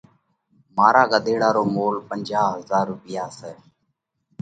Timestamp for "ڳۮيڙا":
1.11-1.49